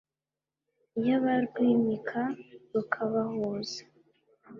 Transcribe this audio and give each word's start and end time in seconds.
iy’abarwimika 0.99 2.21
rukabahuza 2.71 3.79